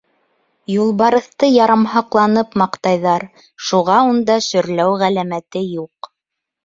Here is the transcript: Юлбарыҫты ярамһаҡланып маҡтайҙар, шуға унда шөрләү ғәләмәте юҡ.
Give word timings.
Юлбарыҫты 0.75 1.49
ярамһаҡланып 1.55 2.57
маҡтайҙар, 2.63 3.27
шуға 3.67 3.99
унда 4.15 4.39
шөрләү 4.51 4.97
ғәләмәте 5.03 5.67
юҡ. 5.67 6.15